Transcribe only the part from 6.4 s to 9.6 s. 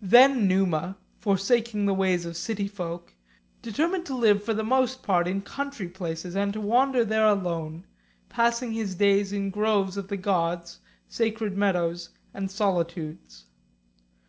to wander there alone, passing his days in